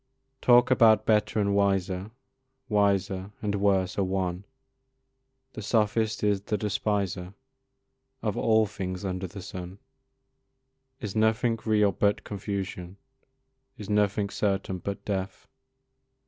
[0.41, 2.09] Talk about better and wiser,
[2.69, 4.45] Wiser and worse are one,
[5.53, 7.35] The sophist is the despiser
[8.23, 9.77] Of all things under the sun;
[11.01, 12.97] Is nothing real but confusion?
[13.77, 15.45] Is nothing certain but death?